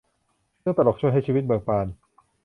[0.61, 1.87] เรื่องตลกช่วยให้ชีวิตเบิกบาน